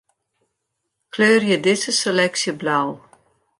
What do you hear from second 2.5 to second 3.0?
blau.